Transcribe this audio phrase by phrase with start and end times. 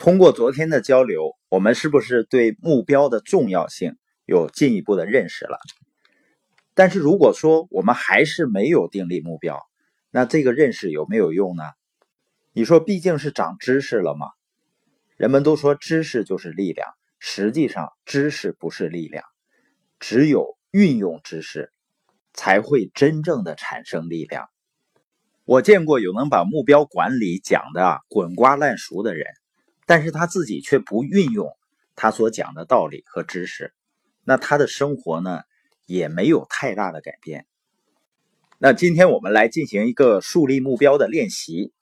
[0.00, 5.58] 通过昨天的交流，我们是不是对目标的重要性有进一步的认识了？
[6.72, 9.60] 但是如果说我们还是没有定立目标，
[10.10, 11.64] 那这个认识有没有用呢？
[12.54, 14.28] 你说毕竟是长知识了吗？
[15.18, 16.88] 人们都说知识就是力量，
[17.18, 19.22] 实际上知识不是力量，
[19.98, 21.74] 只有运用知识，
[22.32, 24.48] 才会真正的产生力量。
[25.44, 29.26] 我见过有能把目标管理讲的滚瓜烂熟的人，
[29.90, 31.56] 但是他自己却不运用
[31.96, 33.74] 他所讲的道理和知识，
[34.22, 35.40] 那他的生活呢
[35.84, 37.44] 也没有太大的改变。
[38.58, 41.72] 那今天我们来进行一个树立目标的练习。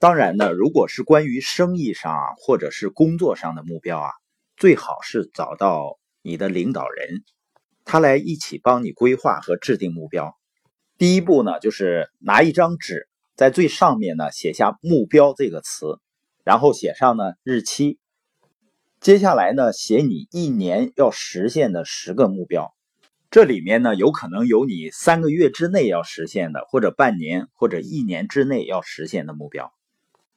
[0.00, 4.10] 当然呢，如果是关于生意上啊或者是工作上的目标啊，
[4.56, 7.22] 最好是找到你的领导人，
[7.84, 10.36] 他来一起帮你规划和制定目标。
[10.98, 16.00] 第一步呢，就是拿一张纸，在最上面呢写下“目标”这个词，
[16.44, 17.98] 然后写上呢日期。
[19.00, 22.74] 接下来呢，写你一年要实现的十个目标。
[23.30, 29.72] 这里面呢，有可能有你三个月之内要实现的，或者半年或者一年之内要实现的目标。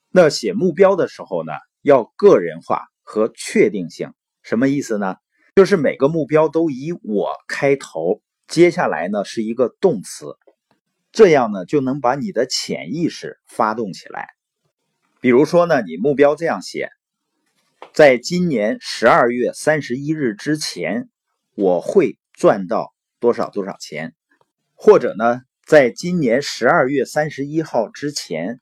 [0.09, 4.13] 那写目标的时候呢，要个人化和确定性。
[4.41, 5.15] 什么意思呢？
[5.55, 10.35] 就是每个目标都以我开头，接下来呢是一个动词。
[11.11, 14.36] 这样呢，就能把你的潜意识发动起来。
[15.27, 16.89] 比如说呢，你目标这样写：
[17.91, 21.09] 在今年十二月三十一日之前，
[21.53, 24.11] 我会赚到多少多少钱；
[24.73, 28.61] 或者呢，在今年十二月三十一号之前，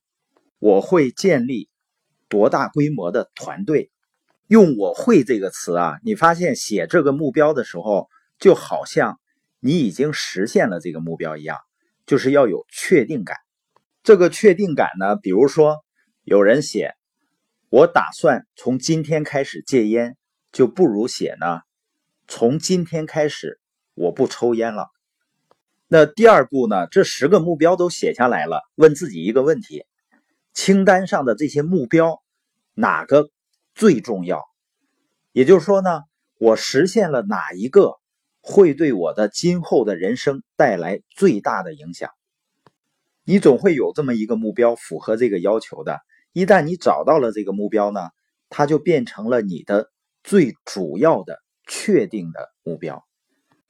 [0.57, 1.69] 我会建立
[2.29, 3.91] 多大规模的团队。
[4.47, 9.19] 用“我会”这个词啊，你发现写这个目标的时候，就好像
[9.59, 11.59] 你已经实现了这个目标一样。
[12.07, 13.37] 就是要有确定感，
[14.01, 15.84] 这个确定感呢，比如说
[16.25, 16.95] 有人写
[17.69, 20.17] 我打算从今天开始戒烟，
[20.51, 21.61] 就不如写呢
[22.27, 23.59] 从今天开始
[23.93, 24.87] 我不抽烟了。
[25.87, 29.85] 那第二步呢，这十个目标都写下来了，问自己一个问题：
[30.51, 32.23] 清单上的这些目标
[32.73, 33.29] 哪个
[33.75, 34.41] 最重要？
[35.31, 36.01] 也就是说呢，
[36.39, 37.99] 我实现了哪一个？
[38.41, 42.09] 会对我的今后的人生带来最大的影响。
[43.23, 45.99] 你总会有这么一个目标，符合这个要求的。
[46.35, 48.09] 一旦你找到了这个目标呢，
[48.49, 49.89] 它就变成了你的
[50.21, 53.05] 最主要的确定的目标。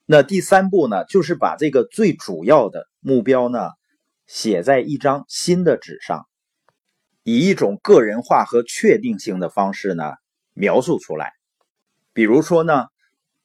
[0.07, 3.69] 那第三步呢，就是把这个最主要的目标呢，
[4.25, 6.25] 写在一张新的纸上，
[7.21, 10.13] 以一种个人化和确定性的方式呢
[10.53, 11.33] 描述出来。
[12.13, 12.87] 比如说呢。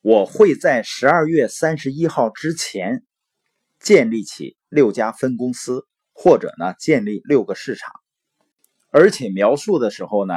[0.03, 3.05] 我会在十二月三十一号之前
[3.79, 7.93] 建立起六家分公司，或者呢建立六个市场，
[8.91, 10.35] 而且描述的时候呢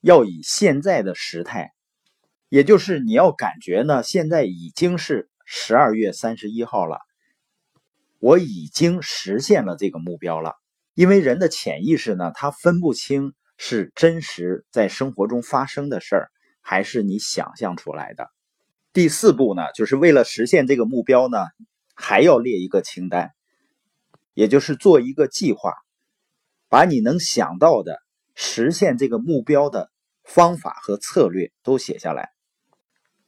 [0.00, 1.72] 要以现在的时态，
[2.48, 7.00] 也就是你要感觉呢现在已经是十二月三十一号了，
[8.18, 10.54] 我已经实现了这个目标了。
[10.94, 18.30] 因为人的潜意识呢，他分不清是真实在生活中发生的事儿，还是你想象出来的。
[18.92, 21.38] 第四步呢，就是为了实现这个目标呢，
[21.94, 23.30] 还要列一个清单，
[24.34, 25.72] 也就是做一个计划，
[26.68, 27.98] 把你能想到的
[28.34, 29.90] 实现这个目标的
[30.24, 32.30] 方法和策略都写下来。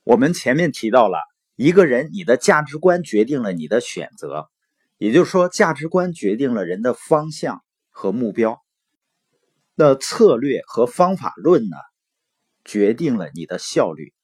[0.05, 1.19] 我们前面提到了，
[1.57, 4.49] 一个人你的价值观决定了你的选择，
[4.97, 8.61] 也就是说，价值观决定了人的方向和目标。
[9.75, 11.77] 那策略和方法论呢，
[12.65, 14.15] 决定了你的效率。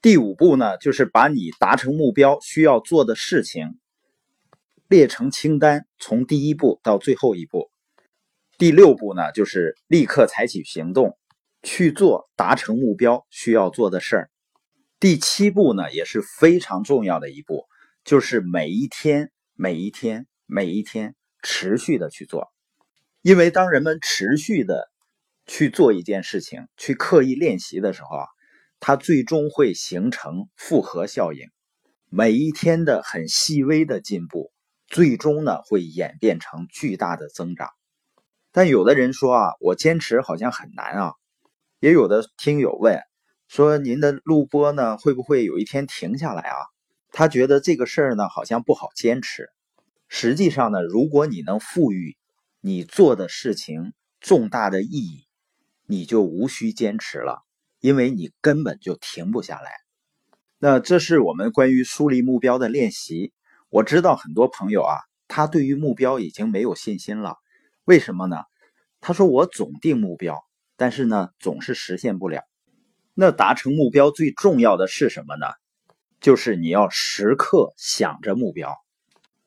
[0.00, 3.78] 第五步呢，就是把你达成目标需要做的事情
[4.88, 7.71] 列成清单，从第一步到最后一步。
[8.62, 11.18] 第六步呢，就是立刻采取行动
[11.64, 14.30] 去做达成目标需要做的事儿。
[15.00, 17.64] 第七步呢，也是非常重要的一步，
[18.04, 22.52] 就是每一天、每一天、每一天持续的去做。
[23.20, 24.88] 因为当人们持续的
[25.44, 28.26] 去做一件事情，去刻意练习的时候啊。
[28.78, 31.48] 它最终会形成复合效应，
[32.10, 34.52] 每一天的很细微的进步，
[34.86, 37.68] 最终呢会演变成巨大的增长。
[38.52, 41.14] 但有的人说啊，我坚持好像很难啊。
[41.80, 43.00] 也有的听友问
[43.48, 46.56] 说，您的录播呢会不会有一天停下来啊？
[47.10, 49.48] 他觉得这个事儿呢好像不好坚持。
[50.08, 52.16] 实际上呢，如果你能赋予
[52.60, 55.26] 你做的事情重大的意义，
[55.86, 57.42] 你就无需坚持了。
[57.80, 59.72] 因为你根本就停不下来。
[60.58, 63.32] 那这是我们关于树立目标的练习。
[63.70, 64.94] 我知道很多朋友啊，
[65.26, 67.38] 他对于目标已经没有信心了。
[67.84, 68.36] 为什么呢？
[69.00, 70.38] 他说我总定目标，
[70.76, 72.42] 但是呢，总是实现不了。
[73.14, 75.46] 那达成目标最重要的是什么呢？
[76.20, 78.76] 就是你要时刻想着目标。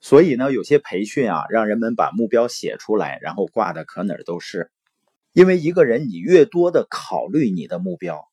[0.02, 4.70] 所以呢，有些培训啊，让人们把目标写出来，然后挂的可哪儿都是。
[5.32, 8.28] 因为一个人，你越多的考虑你的目标，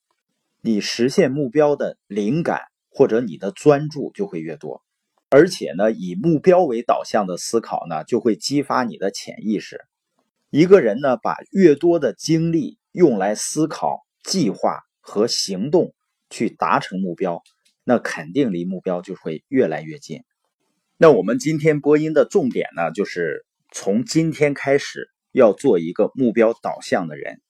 [0.61, 4.83] 你实现目标的灵感或者你的专注就会越多。
[5.31, 9.81] 而且呢，以目标为导向的思考呢，就会激发你的潜意识。
[10.55, 15.95] 一个人呢，把越多的精力用来思考、计划和行动
[16.29, 17.43] 去达成目标，
[17.85, 20.25] 那肯定离目标就会越来越近。
[20.99, 27.41] 那我们今天播音的重点呢，就是从今天开始要做一个目标导向的人。